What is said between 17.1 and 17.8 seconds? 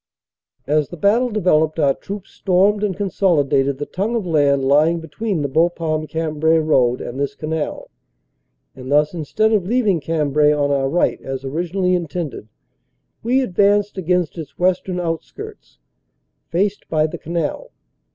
canal.